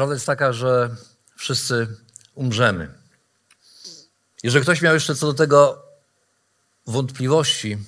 [0.00, 0.96] Prawda jest taka, że
[1.36, 1.86] wszyscy
[2.34, 2.88] umrzemy.
[4.42, 5.82] Jeżeli ktoś miał jeszcze co do tego
[6.86, 7.78] wątpliwości,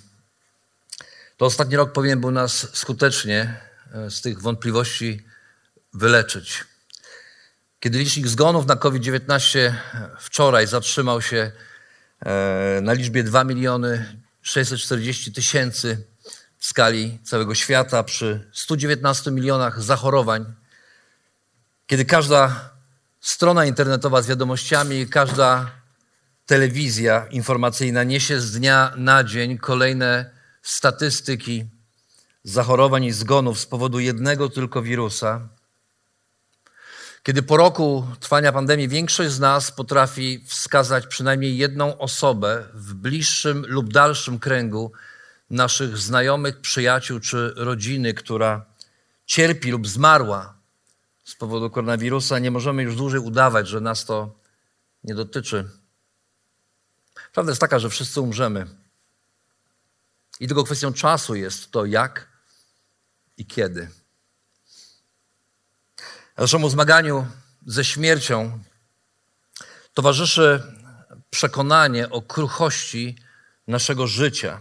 [1.37, 3.61] to ostatni rok powinien był nas skutecznie
[3.93, 5.25] e, z tych wątpliwości
[5.95, 6.65] wyleczyć.
[7.81, 9.75] Kiedy licznik zgonów na COVID-19
[10.19, 11.53] wczoraj zatrzymał się
[12.21, 16.07] e, na liczbie 2 miliony 640 tysięcy
[16.59, 20.62] w skali całego świata przy 119 milionach zachorowań,
[21.87, 22.71] kiedy każda
[23.21, 25.71] strona internetowa z wiadomościami, każda
[26.47, 30.31] telewizja informacyjna niesie z dnia na dzień kolejne
[30.63, 31.65] statystyki
[32.45, 35.49] zachorowań i zgonów z powodu jednego tylko wirusa,
[37.23, 43.65] kiedy po roku trwania pandemii większość z nas potrafi wskazać przynajmniej jedną osobę w bliższym
[43.69, 44.93] lub dalszym kręgu
[45.51, 48.65] naszych znajomych, przyjaciół czy rodziny, która
[49.27, 50.62] cierpi lub zmarła
[51.33, 54.35] z powodu koronawirusa, nie możemy już dłużej udawać, że nas to
[55.05, 55.71] nie dotyczy.
[57.33, 58.67] Prawda jest taka, że wszyscy umrzemy.
[60.41, 62.29] I tylko kwestią czasu jest to, jak
[63.37, 63.89] i kiedy.
[66.37, 67.27] Naszemu zmaganiu
[67.67, 68.59] ze śmiercią
[69.95, 70.63] towarzyszy
[71.31, 73.19] przekonanie o kruchości
[73.67, 74.61] naszego życia.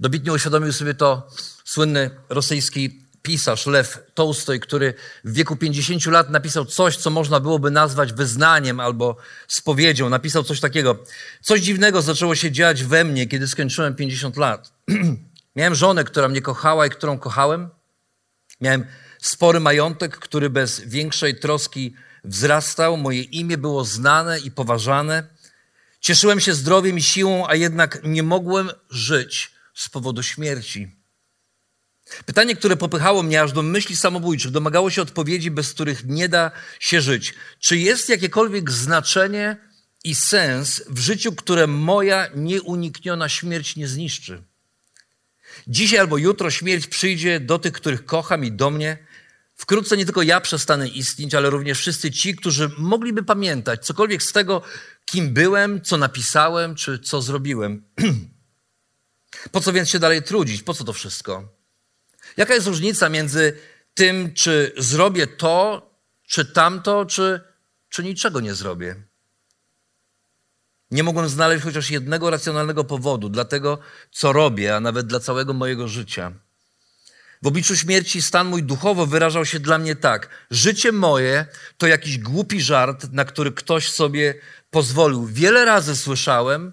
[0.00, 1.28] Dobitnie uświadomił sobie to
[1.64, 7.70] słynny rosyjski pisarz Lew Tolstoj, który w wieku 50 lat napisał coś, co można byłoby
[7.70, 9.16] nazwać wyznaniem albo
[9.48, 10.08] spowiedzią.
[10.08, 11.04] Napisał coś takiego.
[11.42, 14.72] Coś dziwnego zaczęło się dziać we mnie, kiedy skończyłem 50 lat.
[15.56, 17.68] Miałem żonę, która mnie kochała i którą kochałem.
[18.60, 18.86] Miałem
[19.18, 22.96] spory majątek, który bez większej troski wzrastał.
[22.96, 25.28] Moje imię było znane i poważane.
[26.00, 31.03] Cieszyłem się zdrowiem i siłą, a jednak nie mogłem żyć z powodu śmierci.
[32.26, 36.50] Pytanie, które popychało mnie aż do myśli samobójczych, domagało się odpowiedzi, bez których nie da
[36.80, 37.34] się żyć.
[37.60, 39.56] Czy jest jakiekolwiek znaczenie
[40.04, 44.42] i sens w życiu, które moja nieunikniona śmierć nie zniszczy?
[45.66, 48.98] Dzisiaj albo jutro śmierć przyjdzie do tych, których kocham i do mnie.
[49.56, 54.32] Wkrótce nie tylko ja przestanę istnieć, ale również wszyscy ci, którzy mogliby pamiętać cokolwiek z
[54.32, 54.62] tego,
[55.04, 57.84] kim byłem, co napisałem, czy co zrobiłem.
[59.52, 60.62] po co więc się dalej trudzić?
[60.62, 61.53] Po co to wszystko?
[62.36, 63.58] Jaka jest różnica między
[63.94, 65.90] tym, czy zrobię to,
[66.26, 67.40] czy tamto, czy,
[67.88, 68.96] czy niczego nie zrobię?
[70.90, 73.78] Nie mogłem znaleźć chociaż jednego racjonalnego powodu dla tego,
[74.10, 76.32] co robię, a nawet dla całego mojego życia.
[77.42, 80.28] W obliczu śmierci stan mój duchowo wyrażał się dla mnie tak.
[80.50, 81.46] Życie moje
[81.78, 84.34] to jakiś głupi żart, na który ktoś sobie
[84.70, 85.26] pozwolił.
[85.26, 86.72] Wiele razy słyszałem,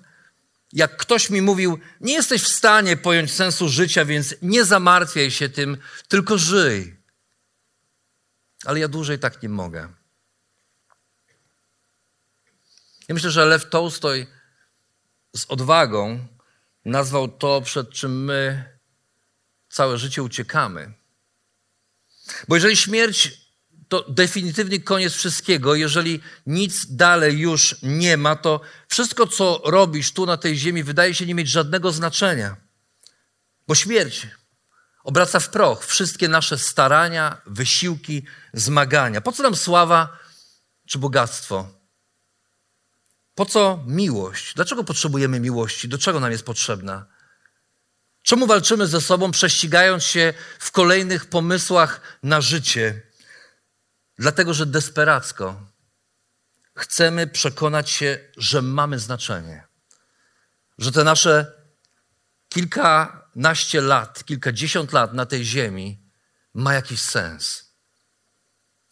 [0.74, 5.50] jak ktoś mi mówił, nie jesteś w stanie pojąć sensu życia, więc nie zamartwiaj się
[5.50, 5.78] tym,
[6.08, 6.98] tylko żyj.
[8.66, 9.94] Ale ja dłużej tak nie mogę.
[13.08, 14.28] Ja myślę, że Lew Tolstoj
[15.36, 16.28] z odwagą
[16.86, 18.66] nazwał to, przed czym my
[19.70, 20.94] całe życie uciekamy.
[22.48, 23.41] Bo jeżeli śmierć
[23.92, 25.76] to definitywny koniec wszystkiego.
[25.76, 31.14] Jeżeli nic dalej już nie ma, to wszystko, co robisz tu na tej ziemi, wydaje
[31.14, 32.56] się nie mieć żadnego znaczenia.
[33.68, 34.28] Bo śmierć
[35.04, 39.22] obraca w proch wszystkie nasze starania, wysiłki, zmagania.
[39.22, 40.18] Po co nam sława
[40.88, 41.70] czy bogactwo?
[43.36, 44.54] Po co miłość?
[44.54, 45.88] Dlaczego potrzebujemy miłości?
[45.88, 47.06] Do czego nam jest potrzebna?
[48.22, 53.11] Czemu walczymy ze sobą, prześcigając się w kolejnych pomysłach na życie?
[54.22, 55.68] Dlatego, że desperacko
[56.76, 59.68] chcemy przekonać się, że mamy znaczenie.
[60.78, 61.54] Że te nasze
[62.50, 66.00] kilkanaście lat, kilkadziesiąt lat na tej ziemi
[66.54, 67.72] ma jakiś sens.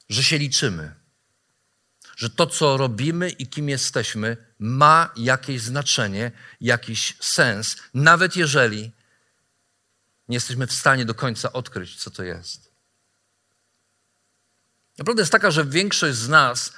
[0.10, 0.96] Że się liczymy.
[2.18, 8.92] Że to, co robimy i kim jesteśmy, ma jakieś znaczenie, jakiś sens, nawet jeżeli
[10.28, 12.69] nie jesteśmy w stanie do końca odkryć, co to jest.
[15.00, 16.74] Naprawdę jest taka, że większość z nas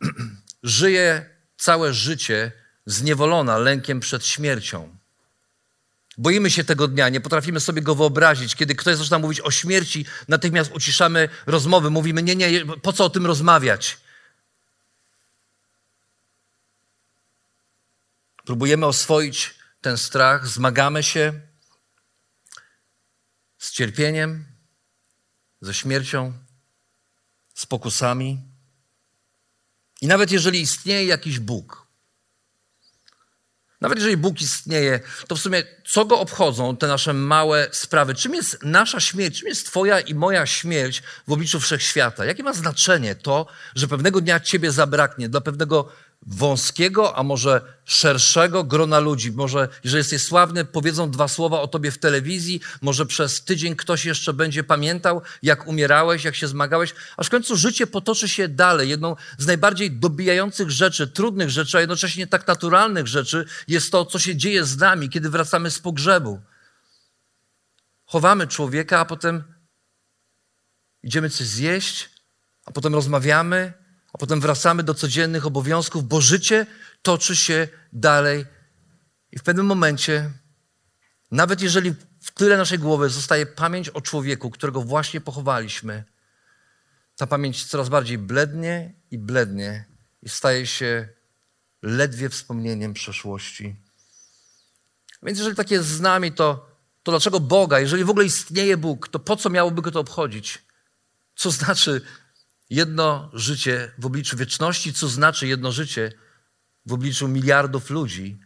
[0.62, 2.52] żyje całe życie
[2.86, 4.96] zniewolona lękiem przed śmiercią.
[6.18, 8.56] Boimy się tego dnia, nie potrafimy sobie go wyobrazić.
[8.56, 13.10] Kiedy ktoś zaczyna mówić o śmierci, natychmiast uciszamy rozmowy, mówimy: Nie, nie, po co o
[13.10, 13.98] tym rozmawiać?
[18.44, 21.40] Próbujemy oswoić ten strach, zmagamy się
[23.58, 24.44] z cierpieniem,
[25.60, 26.43] ze śmiercią,
[27.64, 28.40] z pokusami.
[30.00, 31.86] I nawet jeżeli istnieje jakiś Bóg,
[33.80, 38.14] nawet jeżeli Bóg istnieje, to w sumie co go obchodzą te nasze małe sprawy?
[38.14, 39.38] Czym jest nasza śmierć?
[39.38, 42.24] Czym jest Twoja i moja śmierć w obliczu wszechświata?
[42.24, 45.92] Jakie ma znaczenie to, że pewnego dnia Ciebie zabraknie dla pewnego
[46.26, 49.32] wąskiego, a może szerszego grona ludzi.
[49.32, 54.04] Może, jeżeli jesteś sławny, powiedzą dwa słowa o tobie w telewizji, może przez tydzień ktoś
[54.04, 58.88] jeszcze będzie pamiętał, jak umierałeś, jak się zmagałeś, aż w końcu życie potoczy się dalej.
[58.88, 64.18] Jedną z najbardziej dobijających rzeczy, trudnych rzeczy, a jednocześnie tak naturalnych rzeczy jest to, co
[64.18, 66.40] się dzieje z nami, kiedy wracamy z pogrzebu.
[68.06, 69.44] Chowamy człowieka, a potem
[71.02, 72.10] idziemy coś zjeść,
[72.64, 73.83] a potem rozmawiamy,
[74.14, 76.66] a potem wracamy do codziennych obowiązków, bo życie
[77.02, 78.46] toczy się dalej.
[79.32, 80.30] I w pewnym momencie,
[81.30, 86.04] nawet jeżeli w tyle naszej głowy zostaje pamięć o człowieku, którego właśnie pochowaliśmy,
[87.16, 89.84] ta pamięć coraz bardziej blednie i blednie
[90.22, 91.08] i staje się
[91.82, 93.76] ledwie wspomnieniem przeszłości.
[95.22, 96.70] Więc jeżeli tak jest z nami, to,
[97.02, 100.62] to dlaczego Boga, jeżeli w ogóle istnieje Bóg, to po co miałoby go to obchodzić?
[101.36, 102.00] Co znaczy
[102.74, 106.12] jedno życie w obliczu wieczności, co znaczy jedno życie
[106.86, 108.38] w obliczu miliardów ludzi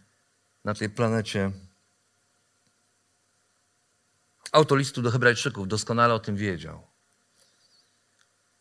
[0.64, 1.52] na tej planecie.
[4.52, 6.86] Autor listu do Hebrajczyków doskonale o tym wiedział.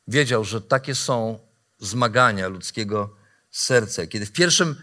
[0.08, 1.40] Wiedział, że takie są
[1.80, 3.16] zmagania ludzkiego
[3.52, 4.08] serca.
[4.08, 4.81] Kiedy w pierwszym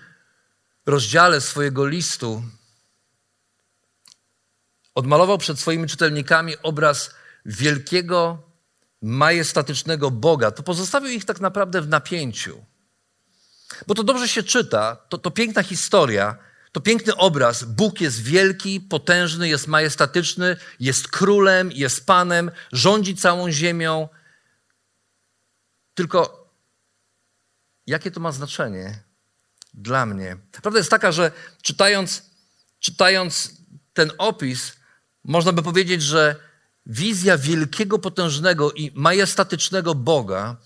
[0.87, 2.43] rozdziale swojego listu
[4.95, 7.15] odmalował przed swoimi czytelnikami obraz
[7.47, 8.43] wielkiego
[9.05, 12.65] majestatycznego Boga, to pozostawił ich tak naprawdę w napięciu.
[13.87, 16.37] Bo to dobrze się czyta, to, to piękna historia,
[16.73, 17.65] to piękny obraz.
[17.65, 24.09] Bóg jest wielki, potężny, jest majestatyczny, jest królem, jest panem, rządzi całą ziemią.
[25.95, 26.51] Tylko
[27.87, 29.03] jakie to ma znaczenie
[29.75, 30.37] dla mnie?
[30.63, 32.23] Prawda jest taka, że czytając,
[32.79, 33.51] czytając
[33.93, 34.73] ten opis,
[35.25, 36.37] można by powiedzieć, że
[36.87, 40.57] wizja wielkiego, potężnego i majestatycznego Boga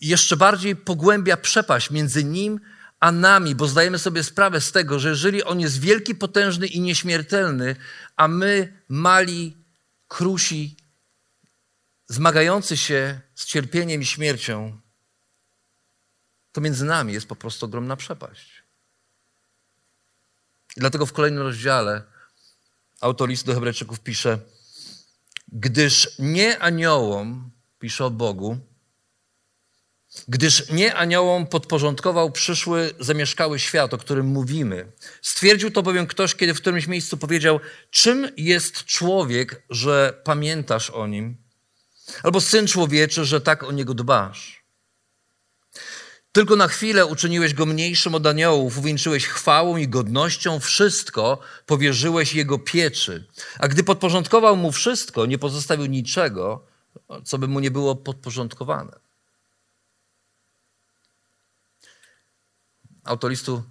[0.00, 2.60] jeszcze bardziej pogłębia przepaść między Nim
[3.00, 6.80] a nami, bo zdajemy sobie sprawę z tego, że jeżeli On jest wielki, potężny i
[6.80, 7.76] nieśmiertelny,
[8.16, 9.56] a my mali,
[10.08, 10.76] krusi,
[12.08, 14.80] zmagający się z cierpieniem i śmiercią,
[16.52, 18.62] to między nami jest po prostu ogromna przepaść.
[20.76, 22.02] I dlatego w kolejnym rozdziale
[23.00, 24.38] autor listu do Hebrajczyków pisze,
[25.52, 28.58] Gdyż nie aniołom, pisze o Bogu,
[30.28, 34.92] gdyż nie aniołom podporządkował przyszły, zamieszkały świat, o którym mówimy.
[35.22, 37.60] Stwierdził to bowiem ktoś, kiedy w którymś miejscu powiedział,
[37.90, 41.36] czym jest człowiek, że pamiętasz o nim?
[42.22, 44.61] Albo syn człowieczy, że tak o niego dbasz.
[46.32, 52.58] Tylko na chwilę uczyniłeś go mniejszym od aniołów, uwieńczyłeś chwałą i godnością, wszystko powierzyłeś jego
[52.58, 53.26] pieczy.
[53.58, 56.66] A gdy podporządkował mu wszystko, nie pozostawił niczego,
[57.24, 59.00] co by mu nie było podporządkowane.
[63.04, 63.62] Autor listu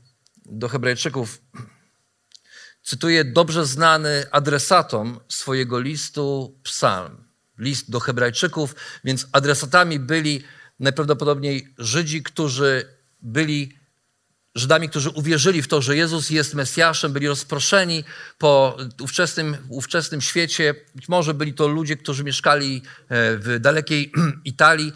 [0.45, 1.41] do Hebrajczyków
[2.83, 7.23] cytuje dobrze znany adresatom swojego listu psalm.
[7.57, 10.43] List do Hebrajczyków, więc adresatami byli
[10.81, 12.85] najprawdopodobniej Żydzi, którzy
[13.21, 13.81] byli
[14.55, 18.03] Żydami, którzy uwierzyli w to, że Jezus jest Mesjaszem, byli rozproszeni
[18.37, 20.75] po ówczesnym, ówczesnym świecie.
[20.95, 24.11] Być może byli to ludzie, którzy mieszkali e, w dalekiej
[24.45, 24.93] Italii.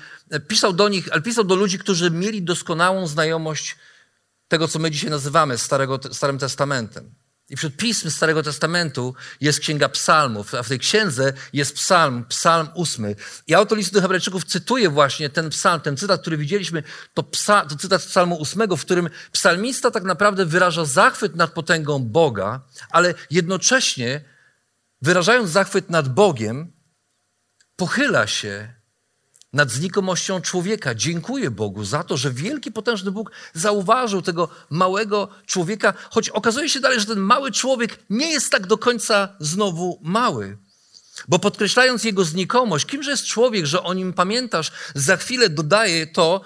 [0.47, 3.75] Pisał do nich, ale pisał do ludzi, którzy mieli doskonałą znajomość
[4.47, 7.24] tego, co my dzisiaj nazywamy Starego, Starym Testamentem.
[7.49, 12.69] I wśród pism Starego Testamentu jest Księga Psalmów, a w tej księdze jest psalm, psalm
[12.75, 13.15] ósmy.
[13.47, 16.83] I autor listu do Hebrajczyków cytuje właśnie ten psalm, ten cytat, który widzieliśmy,
[17.13, 21.51] to, psa, to cytat z psalmu ósmego, w którym psalmista tak naprawdę wyraża zachwyt nad
[21.51, 24.21] potęgą Boga, ale jednocześnie
[25.01, 26.71] wyrażając zachwyt nad Bogiem,
[27.75, 28.73] pochyla się
[29.55, 30.95] nad znikomością człowieka.
[30.95, 36.79] Dziękuję Bogu za to, że wielki, potężny Bóg zauważył tego małego człowieka, choć okazuje się
[36.79, 40.57] dalej, że ten mały człowiek nie jest tak do końca znowu mały.
[41.27, 46.41] Bo podkreślając jego znikomość, kimże jest człowiek, że o nim pamiętasz, za chwilę dodaje to,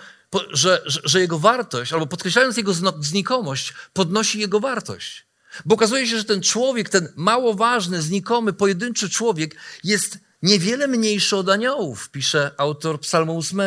[0.52, 5.26] że, że, jego wartość, albo podkreślając jego znikomość, podnosi jego wartość.
[5.66, 11.36] Bo okazuje się, że ten człowiek, ten mało ważny, znikomy, pojedynczy człowiek jest niewiele mniejszy
[11.36, 13.62] od aniołów, pisze autor Psalmu 8.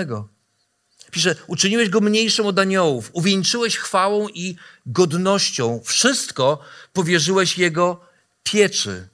[1.10, 5.80] Pisze, uczyniłeś go mniejszym od aniołów, uwieńczyłeś chwałą i godnością.
[5.84, 8.00] Wszystko powierzyłeś jego
[8.42, 9.08] pieczy.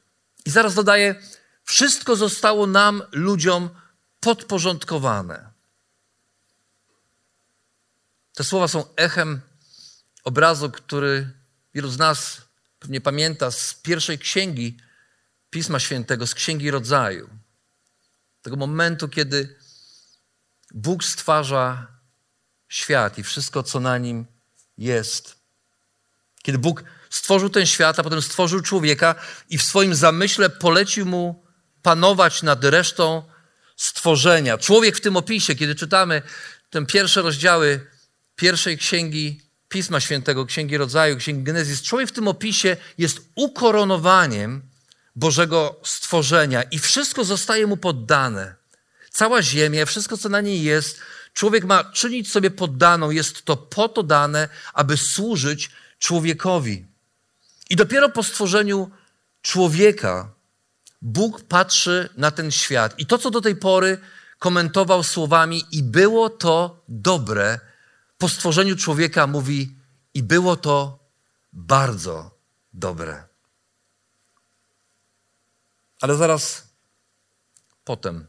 [0.47, 1.23] I zaraz dodaje,
[1.65, 3.71] wszystko zostało nam, ludziom,
[4.21, 5.51] podporządkowane.
[8.35, 9.41] Te słowa są echem
[10.25, 11.31] obrazu, który
[11.75, 12.41] wielu z nas
[12.79, 14.77] pewnie pamięta z pierwszej księgi
[15.51, 17.38] Pisma Świętego, z Księgi Rodzaju.
[18.43, 19.57] Tego momentu, kiedy
[20.75, 21.87] Bóg stwarza
[22.69, 24.27] świat i wszystko, co na nim
[24.79, 25.39] jest.
[26.43, 29.15] Kiedy Bóg stworzył ten świat, a potem stworzył człowieka
[29.51, 31.45] i w swoim zamyśle polecił mu
[31.83, 33.23] panować nad resztą
[33.77, 34.59] stworzenia.
[34.59, 36.23] Człowiek w tym opisie, kiedy czytamy
[36.71, 37.87] te pierwsze rozdziały
[38.37, 44.63] pierwszej księgi Pisma Świętego, Księgi Rodzaju, Księgi Genezis, człowiek w tym opisie jest ukoronowaniem
[45.19, 48.55] Bożego stworzenia i wszystko zostaje mu poddane.
[49.11, 50.99] Cała ziemia, wszystko co na niej jest,
[51.33, 53.11] człowiek ma czynić sobie poddaną.
[53.11, 56.87] Jest to po to dane, aby służyć człowiekowi.
[57.71, 58.91] I dopiero po stworzeniu
[59.43, 60.31] człowieka
[61.03, 62.99] Bóg patrzy na ten świat.
[62.99, 63.99] I to, co do tej pory
[64.39, 67.61] komentował słowami, i było to dobre,
[68.19, 69.77] po stworzeniu człowieka mówi,
[70.15, 70.99] i było to
[71.53, 72.31] bardzo
[72.73, 73.28] dobre.
[76.01, 76.69] Ale zaraz
[77.85, 78.27] potem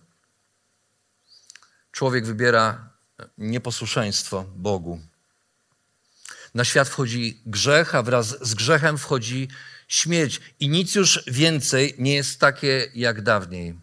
[1.91, 2.89] człowiek wybiera
[3.37, 4.99] nieposłuszeństwo Bogu.
[6.55, 9.47] Na świat wchodzi grzech, a wraz z grzechem wchodzi
[9.87, 10.41] śmierć.
[10.59, 13.79] I nic już więcej nie jest takie jak dawniej.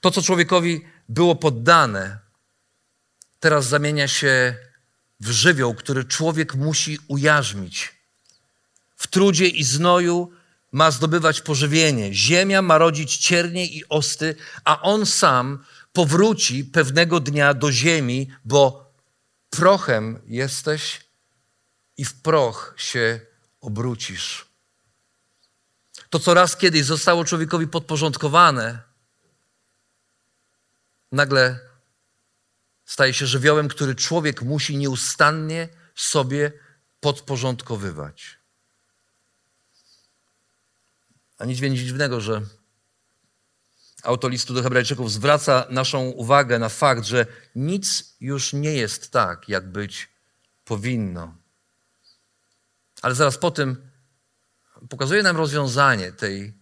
[0.00, 2.18] To, co człowiekowi było poddane,
[3.40, 4.56] teraz zamienia się
[5.20, 7.94] w żywioł, który człowiek musi ujarzmić.
[8.96, 10.32] W trudzie i znoju
[10.72, 12.14] ma zdobywać pożywienie.
[12.14, 14.34] Ziemia ma rodzić ciernie i osty,
[14.64, 18.92] a on sam powróci pewnego dnia do ziemi, bo
[19.50, 21.00] prochem jesteś
[21.96, 23.20] i w proch się
[23.60, 24.46] obrócisz.
[26.10, 28.82] To, co raz kiedyś zostało człowiekowi podporządkowane,
[31.12, 31.60] nagle
[32.84, 36.52] staje się żywiołem, który człowiek musi nieustannie sobie
[37.00, 38.39] podporządkowywać.
[41.40, 42.42] A nic dziwnego, że
[44.02, 49.48] autor listu do Hebrajczyków zwraca naszą uwagę na fakt, że nic już nie jest tak,
[49.48, 50.08] jak być
[50.64, 51.34] powinno.
[53.02, 53.90] Ale zaraz po tym
[54.88, 56.54] pokazuje nam rozwiązanie tej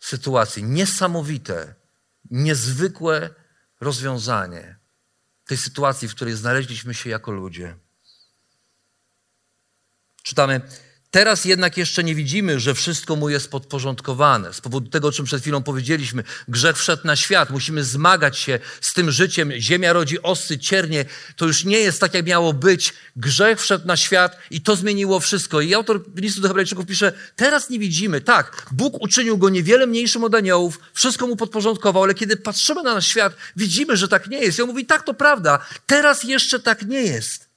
[0.00, 0.64] sytuacji.
[0.64, 1.74] Niesamowite,
[2.30, 3.30] niezwykłe
[3.80, 4.76] rozwiązanie
[5.46, 7.76] tej sytuacji, w której znaleźliśmy się jako ludzie.
[10.22, 10.60] Czytamy,
[11.10, 14.52] Teraz jednak jeszcze nie widzimy, że wszystko mu jest podporządkowane.
[14.52, 18.58] Z powodu tego, o czym przed chwilą powiedzieliśmy, grzech wszedł na świat, musimy zmagać się
[18.80, 19.52] z tym życiem.
[19.58, 21.04] Ziemia rodzi osy, ciernie.
[21.36, 22.94] To już nie jest tak, jak miało być.
[23.16, 25.60] Grzech wszedł na świat i to zmieniło wszystko.
[25.60, 28.20] I autor listu do Hebrajczyków pisze: Teraz nie widzimy.
[28.20, 32.94] Tak, Bóg uczynił go niewiele mniejszym od aniołów, wszystko mu podporządkował, ale kiedy patrzymy na
[32.94, 34.58] nasz świat, widzimy, że tak nie jest.
[34.58, 35.58] I on mówi: Tak, to prawda.
[35.86, 37.48] Teraz jeszcze tak nie jest.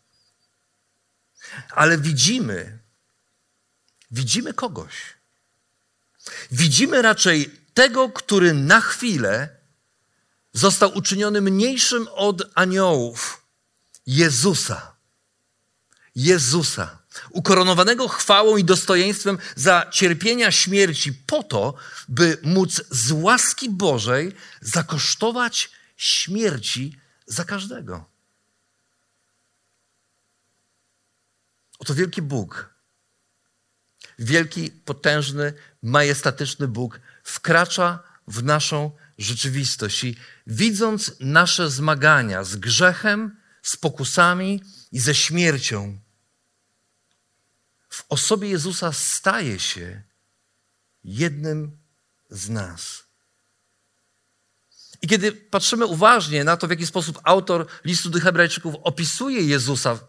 [1.72, 2.81] Ale widzimy,
[4.12, 4.94] widzimy kogoś.
[6.52, 9.50] Widzimy raczej tego, który na chwilę
[10.54, 13.46] został uczyniony mniejszym od aniołów.
[14.06, 14.96] Jezusa.
[16.16, 17.02] Jezusa.
[17.30, 21.74] Ukoronowanego chwałą i dostojeństwem za cierpienia śmierci, po to,
[22.08, 28.06] by móc z łaski Bożej zakosztować śmierci za każdego.
[31.80, 32.71] Oto wielki Bóg
[34.22, 40.16] wielki, potężny, majestatyczny Bóg wkracza w naszą rzeczywistość i
[40.48, 45.98] widząc nasze zmagania z grzechem, z pokusami i ze śmiercią,
[47.90, 50.02] w osobie Jezusa staje się
[51.04, 51.78] jednym
[52.30, 53.04] z nas.
[55.02, 60.00] I kiedy patrzymy uważnie na to, w jaki sposób autor listu do Hebrajczyków opisuje Jezusa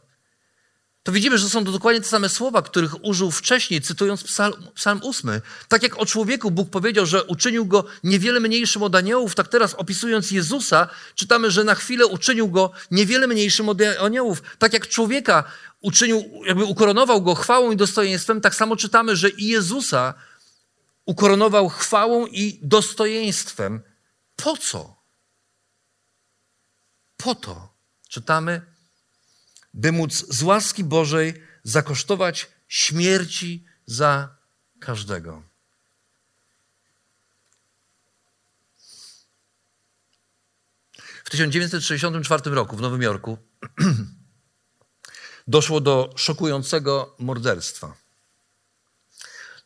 [1.02, 5.00] to widzimy, że są to dokładnie te same słowa, których użył wcześniej, cytując psalm, psalm
[5.04, 5.40] 8.
[5.68, 9.74] Tak jak o człowieku Bóg powiedział, że uczynił go niewiele mniejszym od aniołów, tak teraz
[9.74, 14.42] opisując Jezusa, czytamy, że na chwilę uczynił go niewiele mniejszym od aniołów.
[14.58, 15.44] Tak jak człowieka
[15.80, 20.14] uczynił, jakby ukoronował go chwałą i dostojeństwem, tak samo czytamy, że i Jezusa
[21.06, 23.80] ukoronował chwałą i dostojeństwem.
[24.36, 25.02] Po co?
[27.16, 27.74] Po to
[28.08, 28.71] czytamy
[29.74, 34.36] by móc z łaski Bożej zakosztować śmierci za
[34.80, 35.42] każdego.
[41.24, 43.38] W 1964 roku w Nowym Jorku
[45.46, 47.96] doszło do szokującego morderstwa.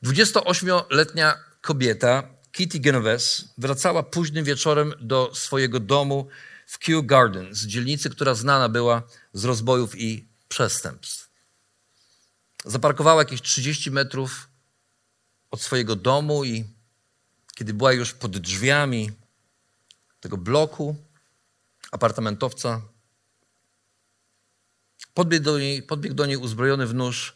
[0.04, 6.28] 28-letnia kobieta, Kitty Genovese, wracała późnym wieczorem do swojego domu
[6.66, 11.30] w Kew Gardens, dzielnicy, która znana była z rozbojów i przestępstw.
[12.64, 14.48] Zaparkowała jakieś 30 metrów
[15.50, 16.64] od swojego domu i
[17.54, 19.10] kiedy była już pod drzwiami
[20.20, 20.96] tego bloku
[21.92, 22.82] apartamentowca,
[25.14, 27.34] podbiegł do niej, podbiegł do niej uzbrojony w nóż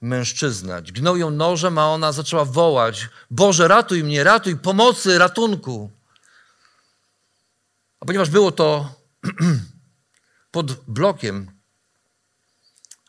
[0.00, 0.82] mężczyzna.
[0.82, 5.90] Dźgnął ją nożem, a ona zaczęła wołać: Boże, ratuj mnie, ratuj, pomocy, ratunku.
[8.02, 8.94] A ponieważ było to
[10.50, 11.50] pod blokiem,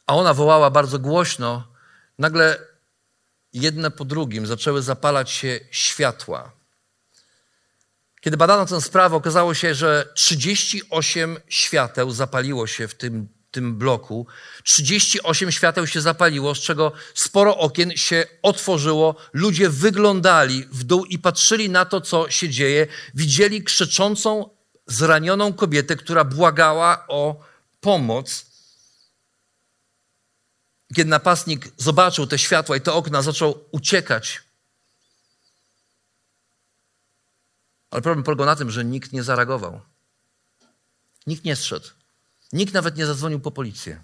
[0.08, 1.68] a ona wołała bardzo głośno,
[2.20, 2.60] nagle
[3.54, 6.52] jedne po drugim zaczęły zapalać się światła.
[8.22, 14.28] Kiedy badano tę sprawę, okazało się, że 38 świateł zapaliło się w tym, tym bloku.
[14.64, 19.16] 38 świateł się zapaliło, z czego sporo okien się otworzyło.
[19.34, 22.88] Ludzie wyglądali w dół i patrzyli na to, co się dzieje.
[23.14, 24.53] Widzieli krzyczącą,
[24.88, 27.40] zranioną kobietę, która błagała o
[27.82, 28.46] pomoc.
[30.96, 34.44] Kiedy napastnik zobaczył te światła i te okna, zaczął uciekać.
[37.92, 39.82] Ale problem polegał na tym, że nikt nie zareagował.
[41.28, 41.88] Nikt nie zszedł.
[42.54, 44.04] Nikt nawet nie zadzwonił po policję.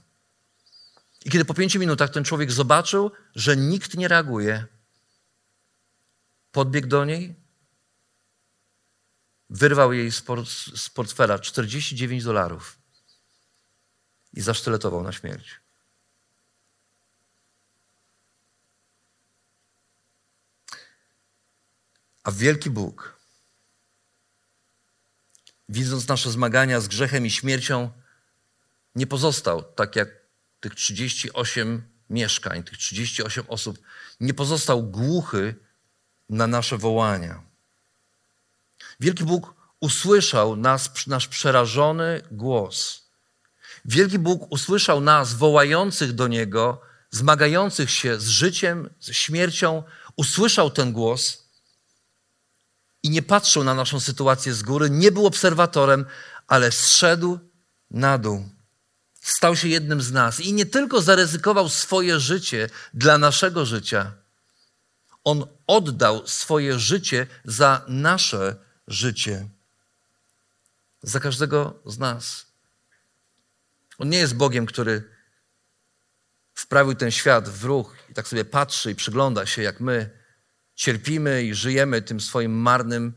[1.26, 4.66] I kiedy po pięciu minutach ten człowiek zobaczył, że nikt nie reaguje,
[6.52, 7.36] podbiegł do niej,
[9.50, 12.80] wyrwał jej z, port z portfela 49 dolarów
[14.34, 15.60] i zasztyletował na śmierć.
[22.24, 23.20] A wielki Bóg,
[25.70, 27.92] widząc nasze zmagania z grzechem i śmiercią,
[28.96, 30.10] nie pozostał tak jak
[30.60, 33.80] tych 38 mieszkań, tych 38 osób,
[34.20, 35.56] nie pozostał głuchy
[36.30, 37.49] na nasze wołania.
[39.00, 43.02] Wielki Bóg usłyszał nas, nasz przerażony głos.
[43.86, 46.82] Wielki Bóg usłyszał nas wołających do Niego,
[47.12, 49.84] zmagających się z życiem, z śmiercią,
[50.16, 51.44] usłyszał ten głos
[53.04, 56.06] i nie patrzył na naszą sytuację z góry, nie był obserwatorem,
[56.48, 57.40] ale zszedł
[57.92, 58.50] na dół.
[59.22, 64.12] Stał się jednym z nas i nie tylko zaryzykował swoje życie dla naszego życia,
[65.24, 68.69] on oddał swoje życie za nasze życie.
[71.02, 72.46] Za każdego z nas.
[73.98, 75.10] On nie jest Bogiem, który
[76.54, 80.10] wprawił ten świat w ruch i tak sobie patrzy i przygląda się, jak my
[80.76, 83.14] cierpimy i żyjemy tym swoim marnym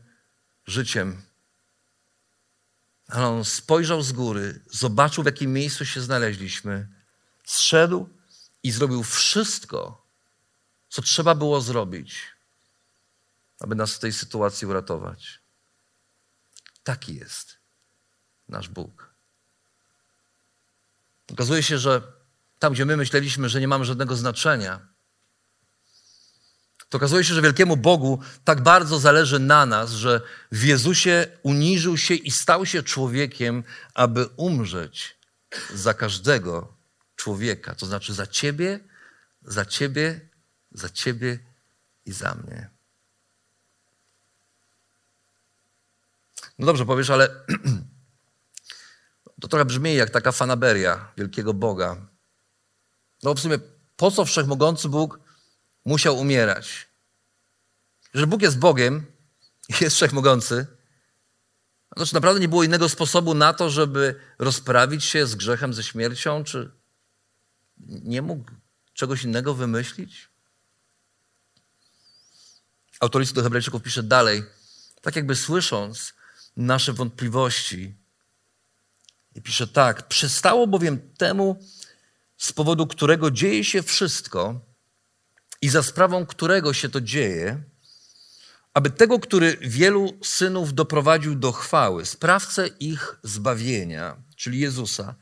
[0.65, 1.21] życiem.
[3.07, 6.87] Ale on spojrzał z góry, zobaczył, w jakim miejscu się znaleźliśmy,
[7.45, 8.09] zszedł
[8.63, 10.07] i zrobił wszystko,
[10.89, 12.15] co trzeba było zrobić,
[13.59, 15.42] aby nas w tej sytuacji uratować.
[16.83, 17.57] Taki jest
[18.49, 19.13] nasz Bóg.
[21.31, 22.01] Okazuje się, że
[22.59, 24.93] tam, gdzie my myśleliśmy, że nie mamy żadnego znaczenia,
[26.93, 31.97] to okazuje się, że wielkiemu Bogu tak bardzo zależy na nas, że w Jezusie uniżył
[31.97, 35.17] się i stał się człowiekiem, aby umrzeć
[35.73, 36.73] za każdego
[37.15, 37.75] człowieka.
[37.75, 38.79] To znaczy za ciebie,
[39.41, 40.29] za ciebie,
[40.71, 41.39] za ciebie
[42.05, 42.69] i za mnie.
[46.59, 47.29] No dobrze, powiesz, ale
[49.41, 51.97] to trochę brzmi jak taka fanaberia wielkiego Boga.
[53.23, 53.59] No w sumie
[53.97, 55.19] po co wszechmogący Bóg
[55.85, 56.87] musiał umierać.
[58.13, 59.05] Że Bóg jest Bogiem
[59.81, 60.67] jest wszechmogący,
[61.95, 65.83] to czy naprawdę nie było innego sposobu na to, żeby rozprawić się z grzechem, ze
[65.83, 66.43] śmiercią?
[66.43, 66.71] Czy
[67.87, 68.51] nie mógł
[68.93, 70.29] czegoś innego wymyślić?
[72.99, 74.43] Autor listu do Hebrajczyków pisze dalej,
[75.01, 76.13] tak jakby słysząc
[76.57, 77.95] nasze wątpliwości,
[79.35, 81.59] i pisze tak: Przestało bowiem temu,
[82.37, 84.59] z powodu którego dzieje się wszystko,
[85.61, 87.63] i za sprawą którego się to dzieje,
[88.73, 95.15] aby tego, który wielu synów doprowadził do chwały, sprawcę ich zbawienia, czyli Jezusa,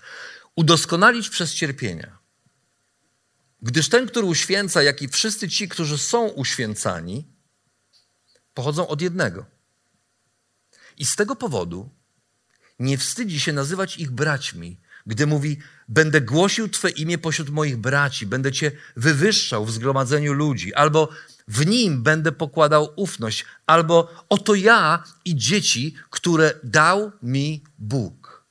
[0.55, 2.17] udoskonalić przez cierpienia.
[3.61, 7.27] Gdyż ten, który uświęca, jak i wszyscy ci, którzy są uświęcani,
[8.53, 9.45] pochodzą od jednego.
[10.97, 11.89] I z tego powodu
[12.79, 18.25] nie wstydzi się nazywać ich braćmi, gdy mówi: Będę głosił Twe imię pośród moich braci,
[18.25, 21.09] będę Cię wywyższał w zgromadzeniu ludzi, albo
[21.47, 28.45] w nim będę pokładał ufność, albo oto ja i dzieci, które dał mi Bóg.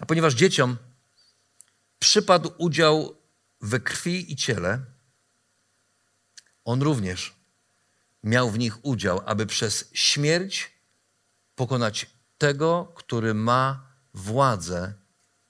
[0.00, 0.76] A ponieważ dzieciom
[1.98, 3.16] przypadł udział
[3.60, 4.80] we krwi i ciele,
[6.64, 7.34] on również
[8.24, 10.72] miał w nich udział, aby przez śmierć
[11.54, 12.06] pokonać
[12.38, 14.94] tego, który ma władzę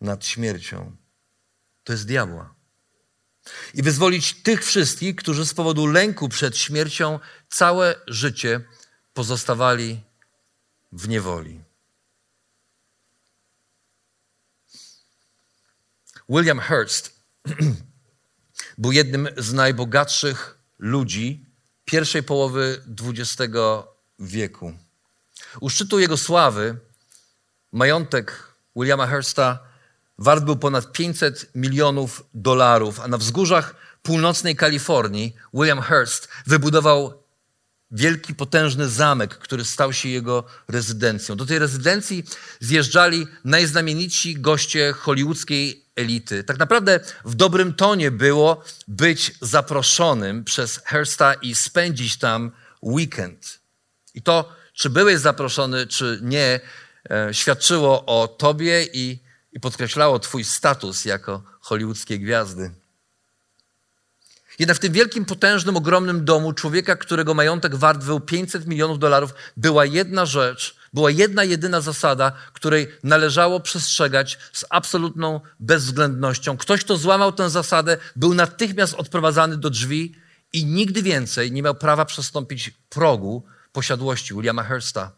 [0.01, 0.97] nad śmiercią.
[1.85, 2.55] To jest diabła.
[3.75, 8.61] I wyzwolić tych wszystkich, którzy z powodu lęku przed śmiercią całe życie
[9.15, 10.01] pozostawali
[10.93, 11.61] w niewoli.
[16.29, 17.21] William Hearst
[18.79, 21.54] był jednym z najbogatszych ludzi
[21.85, 23.53] pierwszej połowy XX
[24.19, 24.73] wieku.
[25.61, 26.77] U szczytu jego sławy
[27.73, 29.59] majątek Williama Hearsta
[30.19, 37.25] wart był ponad 500 milionów dolarów, a na wzgórzach północnej Kalifornii William Hearst wybudował
[37.91, 41.37] wielki, potężny zamek, który stał się jego rezydencją.
[41.37, 42.25] Do tej rezydencji
[42.61, 46.45] zjeżdżali najznamienici goście hollywoodzkiej elity.
[46.45, 52.51] Tak naprawdę w dobrym tonie było być zaproszonym przez Hearsta i spędzić tam
[52.83, 53.59] weekend.
[54.15, 56.61] I to, czy byłeś zaproszony, czy nie,
[57.11, 59.19] e, świadczyło o tobie i,
[59.53, 62.71] i podkreślało twój status jako hollywoodzkiej gwiazdy.
[64.59, 69.35] Jednak w tym wielkim, potężnym, ogromnym domu człowieka, którego majątek wart był 500 milionów dolarów,
[69.57, 76.57] była jedna rzecz, była jedna jedyna zasada, której należało przestrzegać z absolutną bezwzględnością.
[76.57, 80.15] Ktoś, kto złamał tę zasadę, był natychmiast odprowadzany do drzwi
[80.53, 85.13] i nigdy więcej nie miał prawa przestąpić progu posiadłości Williama Hearsta.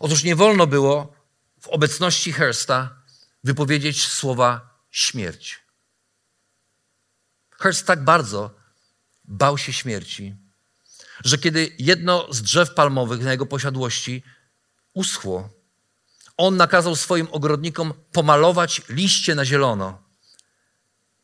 [0.00, 1.14] Otóż nie wolno było
[1.60, 2.94] w obecności Hearsta
[3.44, 5.66] wypowiedzieć słowa śmierć.
[7.58, 8.50] Hearst tak bardzo
[9.24, 10.36] bał się śmierci,
[11.26, 14.22] że kiedy jedno z drzew palmowych na jego posiadłości
[14.94, 15.50] uschło,
[16.36, 20.02] on nakazał swoim ogrodnikom pomalować liście na zielono,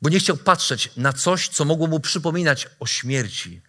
[0.03, 3.62] bo nie chciał patrzeć na coś, co mogło mu przypominać o śmierci.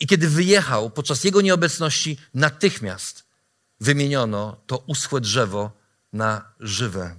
[0.00, 3.24] I kiedy wyjechał podczas jego nieobecności, natychmiast
[3.80, 5.70] wymieniono to uschłe drzewo
[6.12, 7.16] na żywe.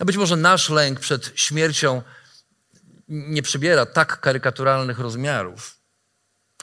[0.00, 2.02] A być może nasz lęk przed śmiercią
[3.08, 5.78] nie przybiera tak karykaturalnych rozmiarów,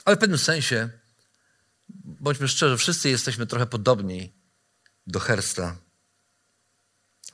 [0.04, 0.88] ale w pewnym sensie,
[2.04, 4.32] bądźmy szczerzy, wszyscy jesteśmy trochę podobni
[5.06, 5.76] do Hersta.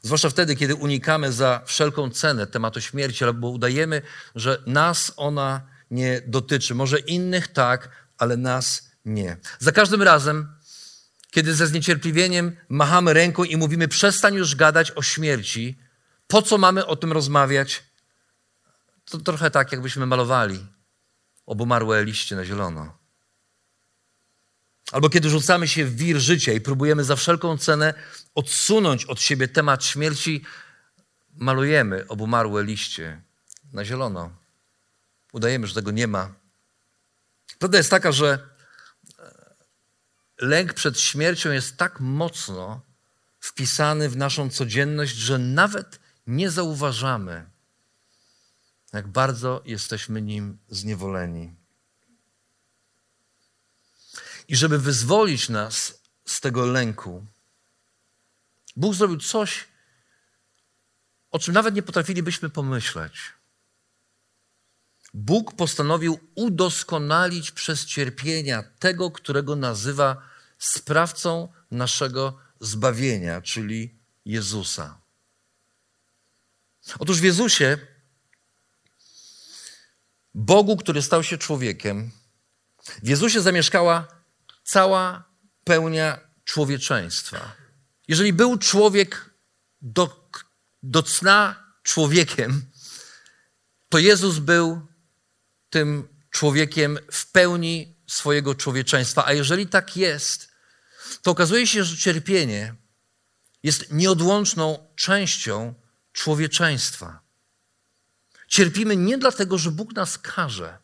[0.03, 4.03] Zwłaszcza wtedy, kiedy unikamy za wszelką cenę tematu śmierci, albo udajemy,
[4.35, 6.75] że nas ona nie dotyczy.
[6.75, 9.37] Może innych tak, ale nas nie.
[9.59, 10.49] Za każdym razem,
[11.31, 15.79] kiedy ze zniecierpliwieniem machamy ręką i mówimy: przestań już gadać o śmierci,
[16.27, 17.83] po co mamy o tym rozmawiać?
[19.11, 20.66] To trochę tak, jakbyśmy malowali
[21.47, 22.99] obumarłe liście na zielono.
[24.92, 27.95] Albo kiedy rzucamy się w wir życia i próbujemy za wszelką cenę
[28.35, 30.45] odsunąć od siebie temat śmierci,
[31.35, 33.23] malujemy obumarłe liście
[33.73, 34.31] na zielono.
[35.33, 36.35] Udajemy, że tego nie ma.
[37.59, 38.49] Prawda jest taka, że
[40.40, 42.81] lęk przed śmiercią jest tak mocno
[43.40, 47.47] wpisany w naszą codzienność, że nawet nie zauważamy,
[48.92, 51.55] jak bardzo jesteśmy nim zniewoleni.
[54.49, 57.27] I żeby wyzwolić nas z tego lęku,
[58.77, 59.64] Bóg zrobił coś,
[61.31, 63.33] o czym nawet nie potrafilibyśmy pomyśleć.
[65.14, 70.22] Bóg postanowił udoskonalić przez cierpienia tego, którego nazywa
[70.59, 75.01] sprawcą naszego zbawienia, czyli Jezusa.
[76.99, 77.79] Otóż w Jezusie,
[80.37, 82.11] Bogu, który stał się człowiekiem,
[83.03, 84.09] w Jezusie zamieszkała
[84.64, 85.25] cała
[85.64, 87.53] pełnia człowieczeństwa.
[88.09, 89.31] Jeżeli był człowiek
[89.83, 90.31] do,
[90.83, 92.66] do cna człowiekiem,
[93.88, 94.87] to Jezus był
[95.70, 99.27] tym człowiekiem w pełni swojego człowieczeństwa.
[99.27, 100.49] A jeżeli tak jest,
[101.22, 102.75] to okazuje się, że cierpienie
[103.62, 105.75] jest nieodłączną częścią
[106.12, 107.26] człowieczeństwa.
[108.47, 110.79] Cierpimy nie dlatego, że Bóg nas karze,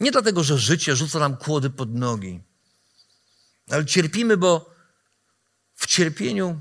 [0.00, 2.40] nie dlatego, że życie rzuca nam kłody pod nogi,
[3.70, 4.74] ale cierpimy, bo
[5.74, 6.60] w cierpieniu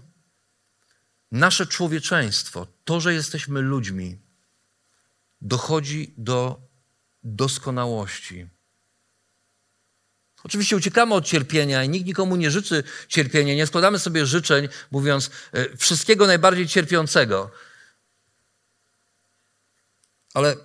[1.31, 4.17] nasze człowieczeństwo, to, że jesteśmy ludźmi,
[5.41, 6.61] dochodzi do
[7.23, 8.47] doskonałości.
[10.43, 13.55] Oczywiście uciekamy od cierpienia i nikt nikomu nie życzy cierpienia.
[13.55, 17.51] Nie składamy sobie życzeń, mówiąc e, wszystkiego najbardziej cierpiącego.
[20.35, 20.55] Ale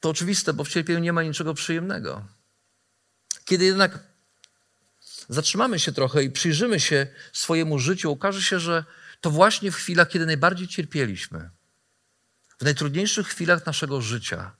[0.00, 2.26] to oczywiste, bo w cierpieniu nie ma niczego przyjemnego.
[3.44, 3.98] Kiedy jednak
[5.28, 8.84] zatrzymamy się trochę i przyjrzymy się swojemu życiu, okaże się, że
[9.20, 11.50] to właśnie w chwilach, kiedy najbardziej cierpieliśmy,
[12.58, 14.56] w najtrudniejszych chwilach naszego życia,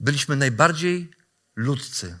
[0.00, 1.10] byliśmy najbardziej
[1.56, 2.18] ludzcy.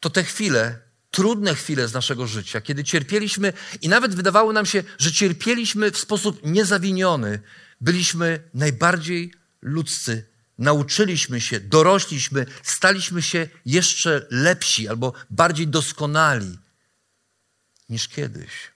[0.00, 0.78] To te chwile,
[1.10, 5.98] trudne chwile z naszego życia, kiedy cierpieliśmy i nawet wydawało nam się, że cierpieliśmy w
[5.98, 7.40] sposób niezawiniony,
[7.80, 9.32] byliśmy najbardziej
[9.62, 10.26] ludzcy.
[10.58, 16.58] Nauczyliśmy się, dorośliśmy, staliśmy się jeszcze lepsi albo bardziej doskonali
[17.88, 18.73] niż kiedyś.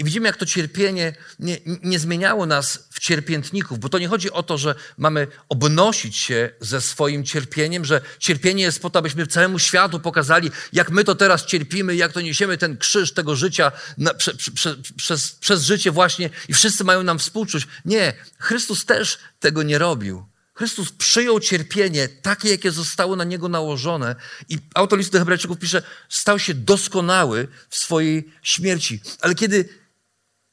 [0.00, 4.30] I widzimy, jak to cierpienie nie, nie, zmieniało nas w cierpiętników, bo to nie chodzi
[4.30, 9.26] o to, że mamy obnosić się ze swoim cierpieniem, że cierpienie jest po to, abyśmy
[9.26, 13.72] całemu światu pokazali, jak my to teraz cierpimy, jak to niesiemy ten krzyż tego życia
[13.98, 17.66] na, prze, prze, przez, przez życie właśnie i wszyscy mają nam współczuć.
[17.84, 20.26] Nie, Chrystus też tego nie robił.
[20.54, 24.16] Chrystus przyjął cierpienie takie, jakie zostało na niego nałożone
[24.48, 29.00] i autor listu do Hebrajczyków pisze, stał się doskonały w swojej śmierci.
[29.20, 29.79] Ale kiedy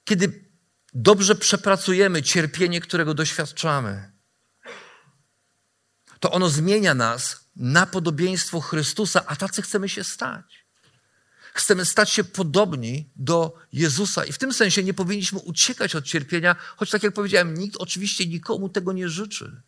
[0.07, 0.49] kiedy
[0.93, 4.11] dobrze przepracujemy cierpienie, którego doświadczamy,
[6.19, 10.65] to ono zmienia nas na podobieństwo Chrystusa, a tacy chcemy się stać.
[11.53, 16.55] Chcemy stać się podobni do Jezusa i w tym sensie nie powinniśmy uciekać od cierpienia,
[16.75, 19.61] choć tak jak powiedziałem, nikt oczywiście nikomu tego nie życzy.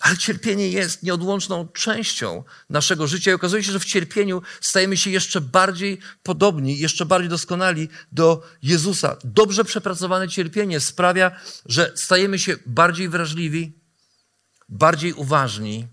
[0.00, 5.10] Ale cierpienie jest nieodłączną częścią naszego życia i okazuje się, że w cierpieniu stajemy się
[5.10, 9.16] jeszcze bardziej podobni, jeszcze bardziej doskonali do Jezusa.
[9.24, 13.72] Dobrze przepracowane cierpienie sprawia, że stajemy się bardziej wrażliwi,
[14.68, 15.86] bardziej uważni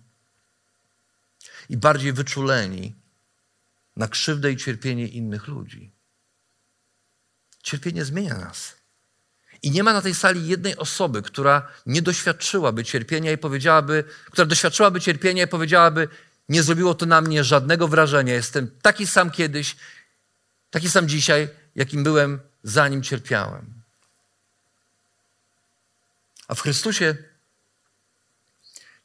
[1.69, 2.93] i bardziej wyczuleni
[3.95, 5.91] na krzywdę i cierpienie innych ludzi.
[7.63, 8.84] Cierpienie zmienia nas.
[9.63, 14.45] I nie ma na tej sali jednej osoby, która nie doświadczyłaby cierpienia i powiedziałaby, która
[14.45, 16.07] doświadczyłaby cierpienia i powiedziałaby,
[16.49, 18.33] nie zrobiło to na mnie żadnego wrażenia.
[18.33, 19.75] Jestem taki sam kiedyś,
[20.69, 23.73] taki sam dzisiaj, jakim byłem, zanim cierpiałem.
[26.47, 27.15] A w Chrystusie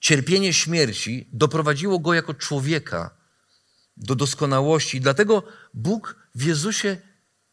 [0.01, 3.11] cierpienie śmierci doprowadziło go jako człowieka
[3.97, 5.01] do doskonałości.
[5.01, 5.43] dlatego
[5.75, 6.97] Bóg w Jezusie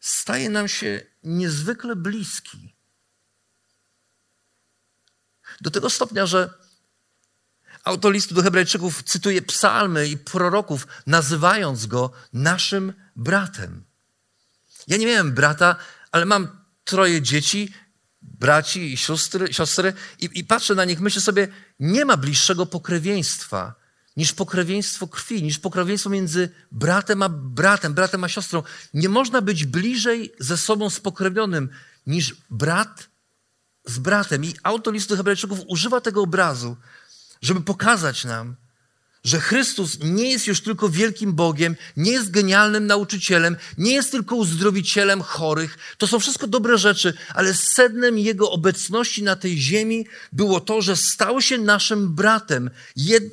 [0.00, 2.74] staje nam się niezwykle bliski.
[5.60, 6.50] Do tego stopnia, że
[7.84, 13.84] autor listu do Hebrajczyków cytuje psalmy i proroków, nazywając go naszym bratem.
[14.86, 15.76] Ja nie miałem brata,
[16.12, 16.48] ale mam
[16.84, 17.72] troje dzieci,
[18.22, 21.48] braci i siostry, siostry i, i patrzę na nich, myślę sobie,
[21.80, 23.74] nie ma bliższego pokrewieństwa
[24.16, 28.62] niż pokrewieństwo krwi, niż pokrewieństwo między bratem a bratem, bratem a siostrą.
[28.94, 31.68] Nie można być bliżej ze sobą spokrewnionym
[32.06, 33.08] niż brat
[33.88, 34.44] z bratem.
[34.44, 36.76] I autor listu Hebrajczyków używa tego obrazu,
[37.42, 38.56] żeby pokazać nam,
[39.24, 44.36] że Chrystus nie jest już tylko wielkim Bogiem, nie jest genialnym nauczycielem, nie jest tylko
[44.36, 45.78] uzdrowicielem chorych.
[45.98, 50.96] To są wszystko dobre rzeczy, ale sednem Jego obecności na tej ziemi było to, że
[50.96, 52.70] stał się naszym bratem,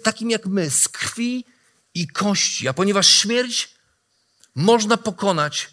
[0.04, 1.46] takim jak my, z krwi
[1.94, 2.68] i kości.
[2.68, 3.70] A ponieważ śmierć
[4.56, 5.70] można pokonać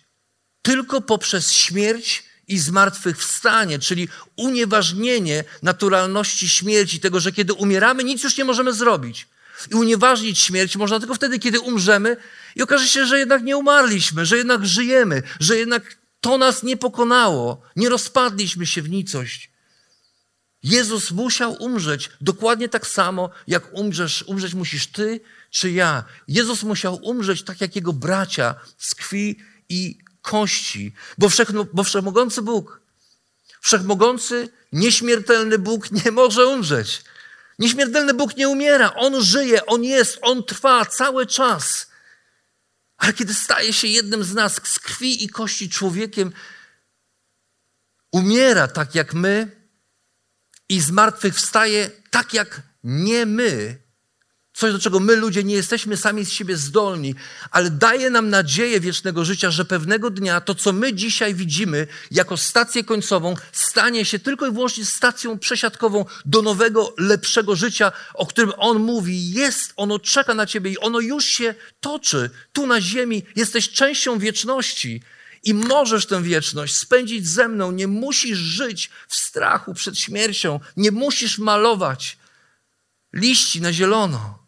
[0.62, 8.36] tylko poprzez śmierć i zmartwychwstanie, czyli unieważnienie naturalności śmierci, tego, że kiedy umieramy, nic już
[8.38, 9.28] nie możemy zrobić.
[9.70, 12.16] I unieważnić śmierć można tylko wtedy, kiedy umrzemy
[12.56, 16.76] i okaże się, że jednak nie umarliśmy, że jednak żyjemy, że jednak to nas nie
[16.76, 19.50] pokonało, nie rozpadliśmy się w nicość.
[20.62, 26.04] Jezus musiał umrzeć dokładnie tak samo, jak umrzesz, umrzeć musisz ty czy ja.
[26.28, 29.38] Jezus musiał umrzeć tak jak jego bracia z krwi
[29.68, 32.80] i kości, bo, wszech, bo wszechmogący Bóg,
[33.61, 37.04] wszechmogący, nieśmiertelny Bóg nie może umrzeć.
[37.58, 41.87] Nieśmiertelny Bóg nie umiera, On żyje, On jest, On trwa cały czas.
[42.96, 46.32] Ale kiedy staje się jednym z nas, z krwi i kości człowiekiem,
[48.12, 49.62] umiera tak jak my
[50.68, 53.78] i zmartwychwstaje tak jak nie my,
[54.54, 57.14] Coś, do czego my ludzie nie jesteśmy sami z siebie zdolni,
[57.50, 62.36] ale daje nam nadzieję wiecznego życia, że pewnego dnia to, co my dzisiaj widzimy jako
[62.36, 68.52] stację końcową, stanie się tylko i wyłącznie stacją przesiadkową do nowego, lepszego życia, o którym
[68.56, 69.32] On mówi.
[69.32, 72.30] Jest, ono czeka na Ciebie i ono już się toczy.
[72.52, 75.02] Tu na ziemi jesteś częścią wieczności.
[75.44, 77.72] I możesz tę wieczność spędzić ze mną.
[77.72, 80.60] Nie musisz żyć w strachu przed śmiercią.
[80.76, 82.18] Nie musisz malować
[83.12, 84.41] liści na zielono.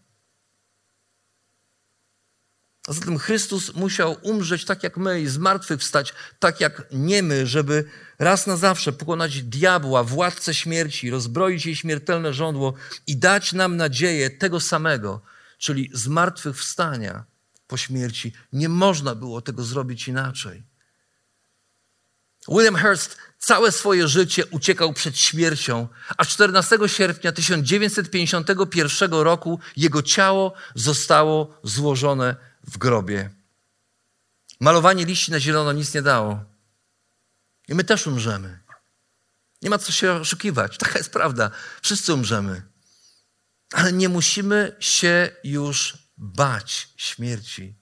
[2.89, 7.85] A zatem Chrystus musiał umrzeć tak jak my i zmartwychwstać tak jak nie my, żeby
[8.19, 12.75] raz na zawsze pokonać diabła, władcę śmierci, rozbroić jej śmiertelne żądło
[13.07, 15.21] i dać nam nadzieję tego samego,
[15.59, 17.25] czyli zmartwychwstania
[17.67, 18.33] po śmierci.
[18.53, 20.63] Nie można było tego zrobić inaczej.
[22.49, 30.55] William Hearst całe swoje życie uciekał przed śmiercią, a 14 sierpnia 1951 roku jego ciało
[30.75, 33.31] zostało złożone w grobie.
[34.61, 36.45] Malowanie liści na zielono nic nie dało.
[37.69, 38.61] I my też umrzemy.
[39.63, 40.79] Nie ma co się oszukiwać.
[40.79, 41.51] Taka jest prawda.
[41.83, 42.63] Wszyscy umrzemy.
[43.73, 47.75] Ale nie musimy się już bać śmierci.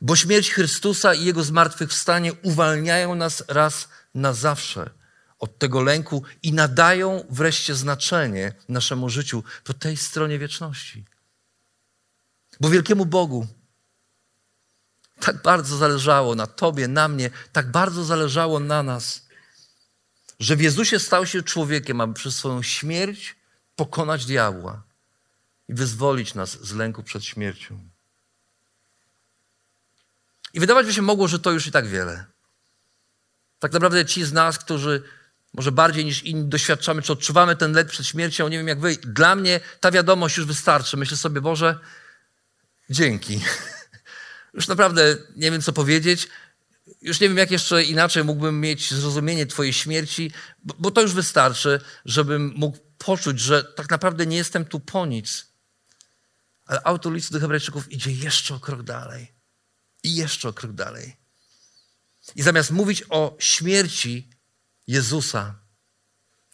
[0.00, 4.90] Bo śmierć Chrystusa i Jego zmartwychwstanie uwalniają nas raz na zawsze
[5.38, 11.04] od tego lęku i nadają wreszcie znaczenie naszemu życiu po tej stronie wieczności.
[12.60, 13.46] Bo wielkiemu Bogu
[15.20, 19.26] tak bardzo zależało na Tobie, na mnie, tak bardzo zależało na nas,
[20.40, 23.36] że w Jezusie stał się człowiekiem, aby przez swoją śmierć
[23.76, 24.82] pokonać diabła
[25.68, 27.78] i wyzwolić nas z lęku przed śmiercią.
[30.54, 32.24] I wydawać by się mogło, że to już i tak wiele.
[33.58, 35.02] Tak naprawdę ci z nas, którzy
[35.54, 38.96] może bardziej niż inni doświadczamy, czy odczuwamy ten lęk przed śmiercią, nie wiem jak wy,
[38.96, 40.96] dla mnie ta wiadomość już wystarczy.
[40.96, 41.78] Myślę sobie, Boże,
[42.90, 43.40] dzięki.
[44.54, 46.28] Już naprawdę nie wiem, co powiedzieć.
[47.02, 50.32] Już nie wiem, jak jeszcze inaczej mógłbym mieć zrozumienie Twojej śmierci,
[50.78, 55.46] bo, to już wystarczy, żebym mógł poczuć, że tak naprawdę nie jestem tu po nic.
[56.66, 59.32] Ale autor listu do Hebrajczyków idzie jeszcze o krok dalej.
[60.02, 61.16] I jeszcze o krok dalej.
[62.36, 64.30] I zamiast mówić o śmierci
[64.86, 65.54] Jezusa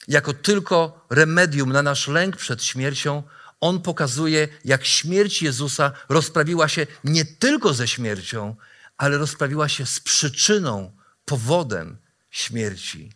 [0.09, 3.23] jako tylko remedium na nasz lęk przed śmiercią,
[3.62, 8.57] on pokazuje, jak śmierć Jezusa rozprawiła się nie tylko ze śmiercią,
[8.96, 10.92] ale rozprawiła się z przyczyną,
[11.25, 11.96] powodem
[12.31, 13.12] śmierci,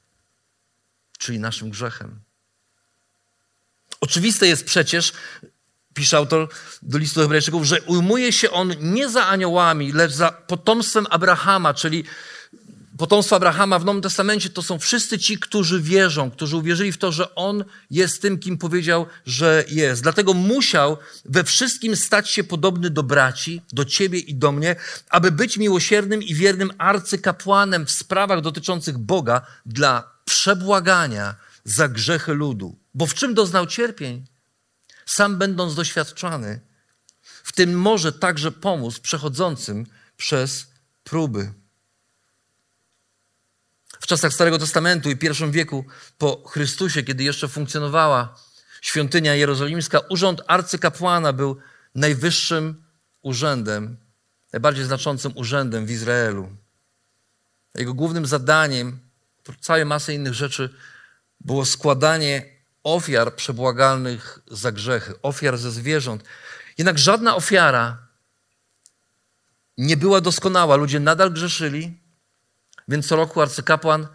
[1.19, 2.21] czyli naszym grzechem.
[4.01, 5.13] Oczywiste jest przecież,
[5.95, 6.49] pisze autor
[6.83, 12.05] do listu Hebrajczyków, że ujmuje się on nie za aniołami, lecz za potomstwem Abrahama, czyli
[12.99, 17.13] potomstwo Abrahama w Nowym Testamencie to są wszyscy ci, którzy wierzą, którzy uwierzyli w to,
[17.13, 20.03] że On jest tym, kim powiedział, że jest.
[20.03, 24.77] Dlatego musiał we wszystkim stać się podobny do braci, do ciebie i do mnie,
[25.11, 32.79] aby być miłosiernym i wiernym arcykapłanem w sprawach dotyczących Boga dla przebłagania za grzechy ludu.
[32.95, 34.27] Bo w czym doznał cierpień?
[35.07, 36.61] Sam będąc doświadczany,
[37.23, 40.67] w tym może także pomóc przechodzącym przez
[41.05, 41.53] próby.
[44.07, 45.85] W czasach Starego Testamentu i pierwszym wieku
[46.19, 48.37] po Chrystusie, kiedy jeszcze funkcjonowała
[48.83, 51.57] świątynia jerozolimska, urząd arcykapłana był
[51.95, 52.85] najwyższym
[53.23, 53.97] urzędem,
[54.53, 56.49] najbardziej znaczącym urzędem w Izraelu.
[57.75, 58.99] Jego głównym zadaniem,
[59.61, 60.75] całej masy innych rzeczy,
[61.41, 62.45] było składanie
[62.83, 66.25] ofiar przebłagalnych za grzechy, ofiar ze zwierząt.
[66.79, 67.99] Jednak żadna ofiara
[69.79, 70.77] nie była doskonała.
[70.77, 72.06] Ludzie nadal grzeszyli,
[72.89, 74.07] więc co roku arcykapłan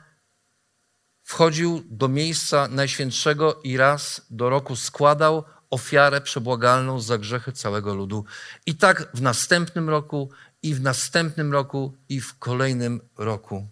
[1.23, 8.25] wchodził do miejsca najświętszego i raz do roku składał ofiarę przebłagalną za grzechy całego ludu.
[8.65, 10.31] I tak w następnym roku,
[10.63, 13.67] i w następnym roku, i w kolejnym roku.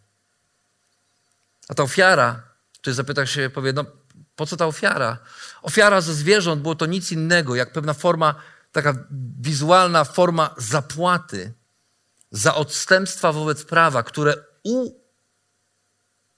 [1.69, 2.43] A ta ofiara,
[2.81, 3.85] tu zapyta się, powie, no
[4.35, 5.17] po co ta ofiara?
[5.61, 8.35] Ofiara ze zwierząt było to nic innego, jak pewna forma,
[8.71, 8.93] taka
[9.39, 11.53] wizualna forma zapłaty
[12.31, 14.91] za odstępstwa wobec prawa, które u,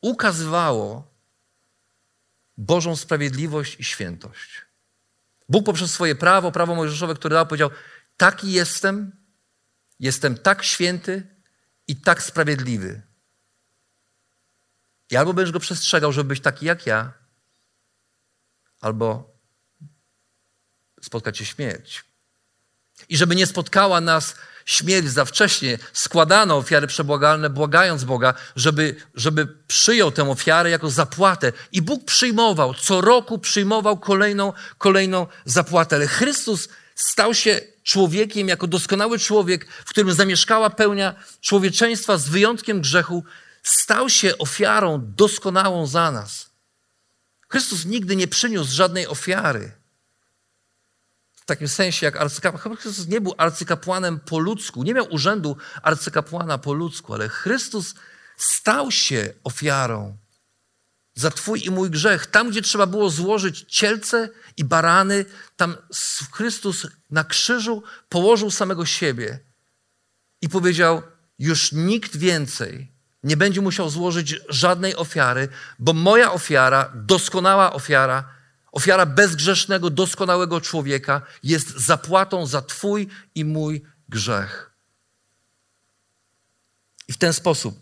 [0.02, 1.12] ukazywało
[2.58, 4.66] Bożą sprawiedliwość i świętość.
[5.50, 7.70] Bóg poprzez swoje prawo, prawo mojżeszowe, które dał, powiedział:
[8.18, 9.12] Taki jestem,
[10.00, 11.28] jestem tak święty
[11.88, 13.02] i tak sprawiedliwy.
[15.12, 17.14] I albo będziesz go przestrzegał, żeby być taki jak ja,
[18.82, 19.38] albo
[21.02, 22.04] spotkać się śmierć.
[23.10, 24.36] I żeby nie spotkała nas
[24.66, 31.54] śmierć za wcześnie, składano ofiary przebłagalne, błagając Boga, żeby, żeby przyjął tę ofiarę jako zapłatę.
[31.72, 35.96] I Bóg przyjmował, co roku przyjmował kolejną, kolejną zapłatę.
[35.96, 42.82] Ale Chrystus stał się człowiekiem jako doskonały człowiek, w którym zamieszkała pełnia człowieczeństwa z wyjątkiem
[42.82, 43.24] grzechu,
[43.64, 46.50] stał się ofiarą doskonałą za nas.
[47.50, 49.81] Chrystus nigdy nie przyniósł żadnej ofiary
[51.52, 52.78] takim sensie jak arcykapłan.
[52.78, 57.96] Chrystus nie był arcykapłanem po ludzku, nie miał urzędu arcykapłana po ludzku, ale Chrystus
[58.38, 60.18] stał się ofiarą
[61.16, 62.26] za Twój i mój grzech.
[62.28, 65.26] Tam, gdzie trzeba było złożyć cielce i barany,
[65.56, 65.76] tam
[66.32, 69.40] Chrystus na krzyżu położył samego siebie
[70.42, 71.02] i powiedział:
[71.40, 72.92] Już nikt więcej
[73.24, 75.48] nie będzie musiał złożyć żadnej ofiary,
[75.80, 78.41] bo moja ofiara, doskonała ofiara,
[78.72, 84.72] ofiara bezgrzesznego, doskonałego człowieka, jest zapłatą za Twój i mój grzech.
[87.08, 87.80] I w ten sposób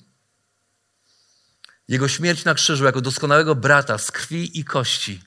[1.88, 5.22] jego śmierć na krzyżu jako doskonałego brata z krwi i kości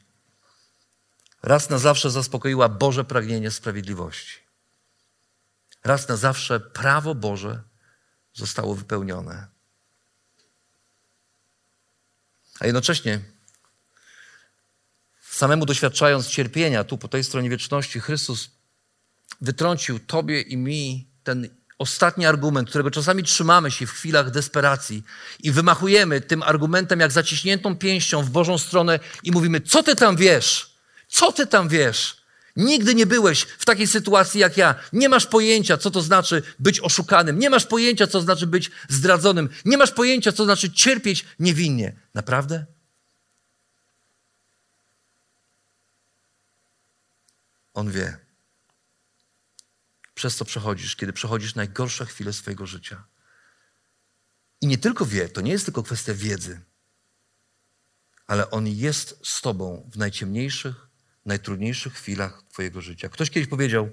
[1.43, 4.39] raz na zawsze zaspokoiła Boże pragnienie sprawiedliwości.
[5.85, 7.63] Raz na zawsze prawo Boże
[8.35, 9.47] zostało wypełnione.
[12.61, 13.21] A jednocześnie,
[15.43, 18.51] samemu doświadczając cierpienia tu po tej stronie wieczności, Chrystus
[19.41, 25.03] wytrącił Tobie i mi ten ostatni argument, którego czasami trzymamy się w chwilach desperacji
[25.43, 30.17] i wymachujemy tym argumentem jak zaciśniętą pięścią w Bożą stronę i mówimy: Co ty tam
[30.17, 30.77] wiesz?
[31.09, 32.17] Co ty tam wiesz?
[32.57, 34.75] Nigdy nie byłeś w takiej sytuacji jak ja.
[34.93, 37.39] Nie masz pojęcia, co to znaczy być oszukanym.
[37.39, 39.49] Nie masz pojęcia, co znaczy być zdradzonym.
[39.65, 41.93] Nie masz pojęcia, co znaczy cierpieć niewinnie.
[42.15, 42.67] Naprawdę?
[47.75, 48.19] On wie.
[50.15, 53.05] Przez co przechodzisz, kiedy przechodzisz najgorsze chwile swojego życia.
[54.61, 56.61] I nie tylko wie, to nie jest tylko kwestia wiedzy,
[58.27, 60.89] ale On jest z Tobą w najciemniejszych,
[61.27, 63.09] najtrudniejszych chwilach Twojego życia.
[63.09, 63.91] Ktoś kiedyś powiedział,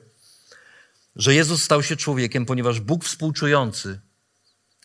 [1.15, 4.01] że Jezus stał się człowiekiem, ponieważ Bóg współczujący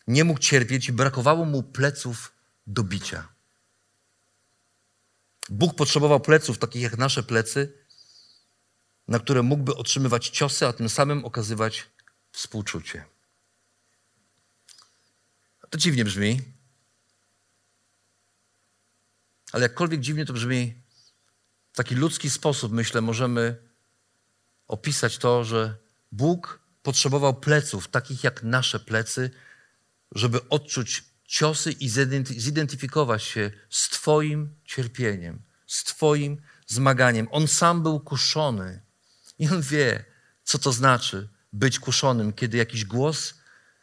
[0.07, 2.33] nie mógł cierpieć i brakowało mu pleców
[2.67, 3.29] do bicia.
[5.49, 7.84] Bóg potrzebował pleców, takich jak nasze plecy,
[9.09, 11.91] na które mógłby otrzymywać ciosy, a tym samym okazywać
[12.33, 13.05] współczucie.
[15.71, 16.41] To dziwnie brzmi,
[19.53, 20.75] ale jakkolwiek dziwnie to brzmi,
[21.73, 23.57] w taki ludzki sposób, myślę, możemy
[24.67, 25.77] opisać to, że
[26.13, 29.31] Bóg potrzebował pleców, takich jak nasze plecy,
[30.13, 31.89] żeby odczuć ciosy i
[32.37, 37.29] zidentyfikować się z Twoim cierpieniem, z Twoim zmaganiem.
[37.31, 38.84] On sam był kuszony
[39.39, 40.05] i on wie,
[40.45, 43.35] co to znaczy być kuszonym, kiedy jakiś głos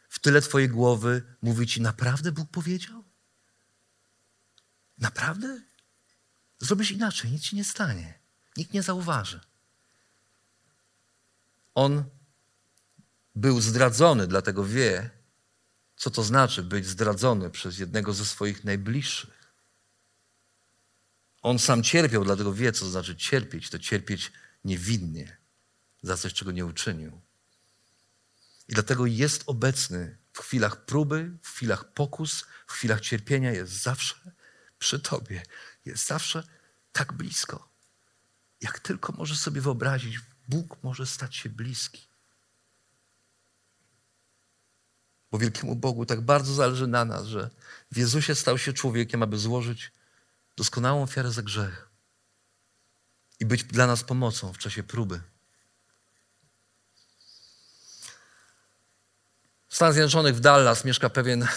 [0.08, 3.04] w tyle Twojej głowy mówi Ci: Naprawdę Bóg powiedział?
[4.98, 5.60] Naprawdę?
[6.58, 8.18] Zrobisz inaczej, nic ci nie stanie.
[8.56, 9.40] Nikt nie zauważy.
[11.74, 12.04] On
[13.34, 15.10] był zdradzony, dlatego wie,
[15.96, 19.52] co to znaczy być zdradzony przez jednego ze swoich najbliższych.
[21.42, 23.70] On sam cierpiał, dlatego wie, co to znaczy cierpieć.
[23.70, 24.32] To cierpieć
[24.64, 25.41] niewinnie
[26.02, 27.20] za coś, czego nie uczynił.
[28.68, 34.32] I dlatego jest obecny w chwilach próby, w chwilach pokus, w chwilach cierpienia, jest zawsze
[34.78, 35.42] przy Tobie
[35.84, 36.44] jest zawsze
[36.92, 37.68] tak blisko.
[38.60, 42.08] Jak tylko możesz sobie wyobrazić, Bóg może stać się bliski.
[45.30, 47.50] Bo wielkiemu Bogu tak bardzo zależy na nas, że
[47.92, 49.92] w Jezusie stał się człowiekiem, aby złożyć
[50.56, 51.88] doskonałą ofiarę za grzech
[53.40, 55.20] i być dla nas pomocą w czasie próby.
[59.72, 61.48] W Stanach Zjednoczonych w Dallas mieszka pewien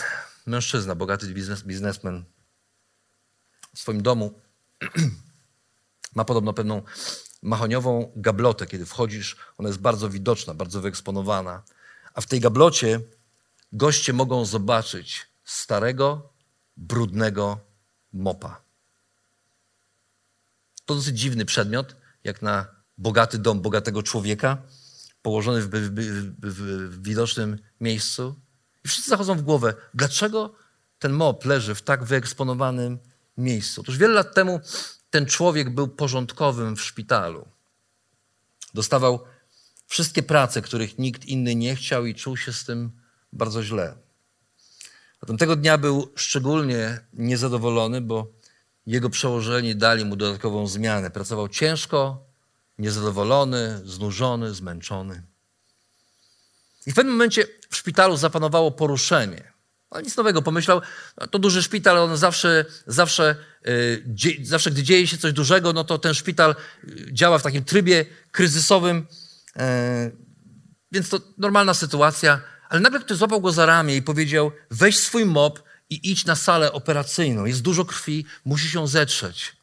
[0.45, 2.23] mężczyzna, bogaty biznes, biznesmen,
[3.75, 4.39] w swoim domu
[6.15, 6.81] ma podobno pewną
[7.41, 8.67] mahoniową gablotę.
[8.67, 11.63] Kiedy wchodzisz, ona jest bardzo widoczna, bardzo wyeksponowana.
[12.13, 12.99] A w tej gablocie
[13.71, 16.29] goście mogą zobaczyć starego,
[16.77, 17.59] brudnego
[18.13, 18.61] mopa.
[20.85, 22.65] To dosyć dziwny przedmiot, jak na
[22.97, 24.57] bogaty dom bogatego człowieka,
[25.25, 25.91] położony w, w,
[26.41, 28.35] w, widocznym miejscu.
[28.85, 30.55] I wszyscy zachodzą w głowę, dlaczego
[30.99, 32.99] ten mop leży w tak wyeksponowanym
[33.37, 33.81] miejscu.
[33.81, 34.59] Otóż wiele lat temu
[35.09, 37.47] ten człowiek był porządkowym w szpitalu.
[38.73, 39.23] Dostawał
[39.87, 42.91] wszystkie prace, których nikt inny nie chciał i czuł się z tym
[43.33, 43.95] bardzo źle.
[45.21, 48.31] Zatem tego dnia był szczególnie niezadowolony, bo
[48.85, 51.11] jego przełożeni dali mu dodatkową zmianę.
[51.11, 52.25] Pracował ciężko,
[52.77, 55.23] niezadowolony, znużony, zmęczony.
[56.85, 59.53] I w pewnym momencie w szpitalu zapanowało poruszenie.
[59.89, 60.41] Ale nic nowego.
[60.41, 60.81] Pomyślał,
[61.17, 65.83] no, to duży szpital, on zawsze, zawsze, yy, zawsze gdy dzieje się coś dużego, no
[65.83, 69.07] to ten szpital y, działa w takim trybie kryzysowym,
[69.55, 69.61] yy,
[70.91, 72.41] więc to normalna sytuacja.
[72.69, 76.35] Ale nagle ktoś złapał go za ramię i powiedział, weź swój mop i idź na
[76.35, 77.45] salę operacyjną.
[77.45, 79.54] Jest dużo krwi, musi się zetrzeć.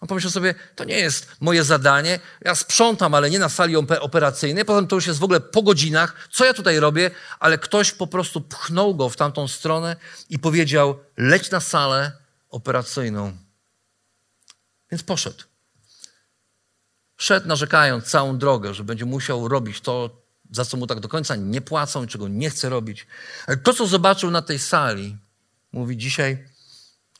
[0.00, 4.64] On pomyślał sobie, to nie jest moje zadanie, ja sprzątam, ale nie na sali operacyjnej,
[4.64, 8.06] potem to już jest w ogóle po godzinach, co ja tutaj robię, ale ktoś po
[8.06, 9.96] prostu pchnął go w tamtą stronę
[10.30, 12.12] i powiedział, leć na salę
[12.50, 13.36] operacyjną.
[14.90, 15.44] Więc poszedł.
[17.16, 20.10] Szedł narzekając całą drogę, że będzie musiał robić to,
[20.50, 23.06] za co mu tak do końca nie płacą czego nie chce robić.
[23.46, 25.16] Ale to, co zobaczył na tej sali,
[25.72, 26.44] mówi dzisiaj,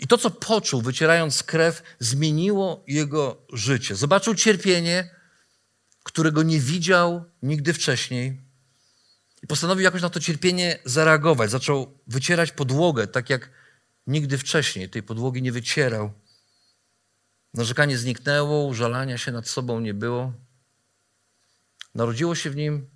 [0.00, 3.96] i to, co poczuł, wycierając krew, zmieniło jego życie.
[3.96, 5.14] Zobaczył cierpienie,
[6.04, 8.40] którego nie widział nigdy wcześniej.
[9.42, 11.50] I postanowił jakoś na to cierpienie zareagować.
[11.50, 13.50] Zaczął wycierać podłogę, tak jak
[14.06, 16.12] nigdy wcześniej tej podłogi nie wycierał.
[17.54, 20.32] Narzekanie zniknęło, użalania się nad sobą nie było.
[21.94, 22.90] Narodziło się w nim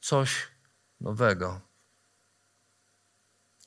[0.00, 0.30] coś
[1.00, 1.69] nowego.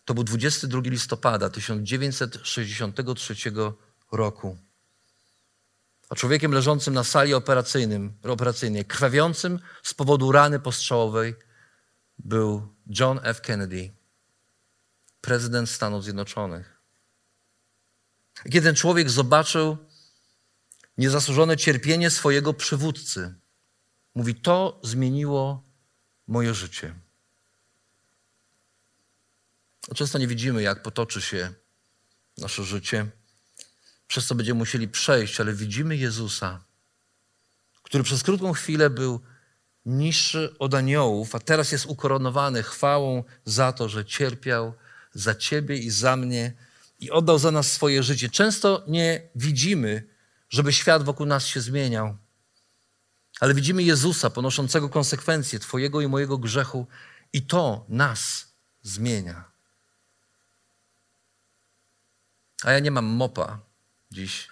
[0.06, 3.36] To był 22 listopada 1963
[4.12, 4.58] roku.
[6.10, 11.36] A człowiekiem leżącym na sali operacyjnym, operacyjnej, krwawiącym z powodu rany postrzałowej,
[12.20, 12.68] był
[12.99, 13.41] John F.
[13.41, 13.93] Kennedy,
[15.22, 16.82] prezydent Stanów Zjednoczonych.
[18.43, 19.78] Kiedy ten człowiek zobaczył
[20.97, 23.34] niezasłużone cierpienie swojego przywódcy,
[24.16, 25.64] mówi: To zmieniło
[26.28, 27.03] moje życie.
[29.96, 31.54] Często nie widzimy, jak potoczy się
[32.38, 33.08] nasze życie,
[34.08, 36.64] przez co będziemy musieli przejść, ale widzimy Jezusa,
[37.84, 39.22] który przez krótką chwilę był
[39.86, 44.74] niższy od aniołów, a teraz jest ukoronowany chwałą za to, że cierpiał
[45.14, 46.54] za Ciebie i za mnie
[47.00, 48.30] i oddał za nas swoje życie.
[48.30, 50.08] Często nie widzimy,
[50.50, 52.18] żeby świat wokół nas się zmieniał,
[53.40, 56.88] ale widzimy Jezusa ponoszącego konsekwencje Twojego i mojego grzechu,
[57.34, 58.48] i to nas
[58.82, 59.53] zmienia.
[62.64, 63.59] A ja nie mam mopa
[64.11, 64.47] dziś,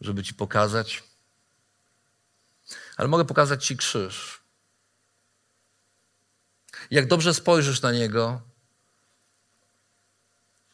[0.00, 1.02] żeby Ci pokazać,
[2.96, 4.40] ale mogę pokazać Ci krzyż.
[6.90, 8.40] Jak dobrze spojrzysz na niego,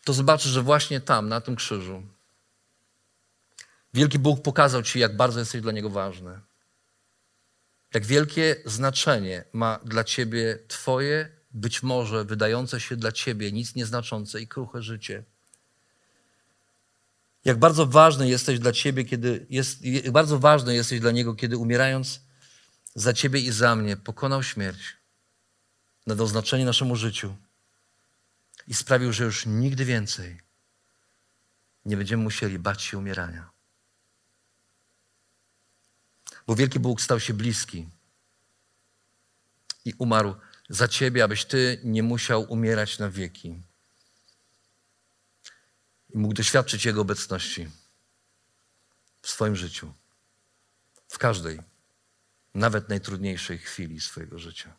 [0.04, 2.02] to zobaczysz, że właśnie tam, na tym krzyżu,
[3.94, 6.40] wielki Bóg pokazał Ci, jak bardzo jesteś dla Niego ważny.
[7.94, 14.40] Jak wielkie znaczenie ma dla Ciebie Twoje, być może wydające się dla Ciebie nic nieznaczące
[14.40, 15.24] i kruche życie.
[17.44, 19.78] Jak bardzo ważny jesteś dla Ciebie, kiedy jest,
[20.10, 22.20] bardzo ważny jesteś dla Niego, kiedy umierając
[22.94, 24.96] za Ciebie i za mnie pokonał śmierć,
[26.06, 27.36] nadał znaczenie naszemu życiu
[28.66, 30.40] i sprawił, że już nigdy więcej
[31.84, 33.50] nie będziemy musieli bać się umierania.
[36.46, 37.88] Bo wielki Bóg stał się bliski
[39.84, 40.34] i umarł
[40.68, 43.62] za Ciebie, abyś Ty nie musiał umierać na wieki
[46.14, 47.68] i mógł doświadczyć Jego obecności
[49.22, 49.92] w swoim życiu,
[51.08, 51.60] w każdej,
[52.54, 54.70] nawet najtrudniejszej chwili swojego życia.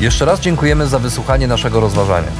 [0.00, 2.32] Jeszcze raz dziękujemy za wysłuchanie naszego rozważania.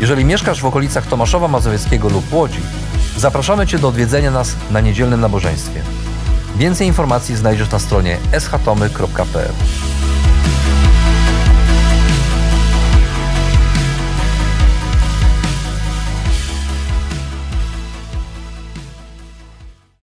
[0.00, 2.60] Jeżeli mieszkasz w okolicach Tomaszowa Mazowieckiego lub Łodzi,
[3.16, 5.82] zapraszamy Cię do odwiedzenia nas na niedzielnym nabożeństwie.
[6.56, 9.52] Więcej informacji znajdziesz na stronie schatomy.pl.